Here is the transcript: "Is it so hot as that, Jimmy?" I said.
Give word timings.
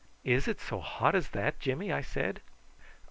"Is 0.23 0.47
it 0.47 0.59
so 0.59 0.79
hot 0.79 1.13
as 1.13 1.29
that, 1.29 1.59
Jimmy?" 1.59 1.91
I 1.93 2.01
said. 2.01 2.41